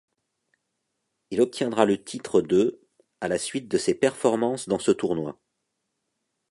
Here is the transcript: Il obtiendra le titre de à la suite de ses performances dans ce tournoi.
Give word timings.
Il 1.29 1.41
obtiendra 1.41 1.85
le 1.85 2.03
titre 2.03 2.41
de 2.41 2.81
à 3.19 3.27
la 3.27 3.37
suite 3.37 3.67
de 3.67 3.77
ses 3.77 3.93
performances 3.93 4.67
dans 4.67 4.79
ce 4.79 4.89
tournoi. 4.89 5.39